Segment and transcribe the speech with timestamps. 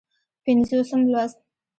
[0.43, 1.37] پينځوسم لوست